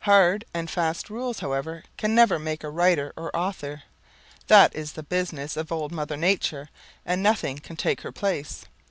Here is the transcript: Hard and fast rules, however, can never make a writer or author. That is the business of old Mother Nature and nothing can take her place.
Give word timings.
Hard 0.00 0.44
and 0.52 0.68
fast 0.70 1.08
rules, 1.08 1.38
however, 1.40 1.84
can 1.96 2.14
never 2.14 2.38
make 2.38 2.62
a 2.62 2.68
writer 2.68 3.14
or 3.16 3.34
author. 3.34 3.84
That 4.46 4.76
is 4.76 4.92
the 4.92 5.02
business 5.02 5.56
of 5.56 5.72
old 5.72 5.90
Mother 5.90 6.18
Nature 6.18 6.68
and 7.06 7.22
nothing 7.22 7.56
can 7.56 7.76
take 7.76 8.02
her 8.02 8.12
place. 8.12 8.66